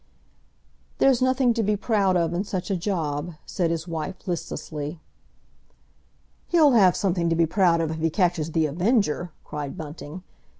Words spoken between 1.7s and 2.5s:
proud of in